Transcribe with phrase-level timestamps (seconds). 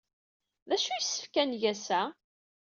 [0.67, 2.01] D acu ay yessefk ad neg ass-a?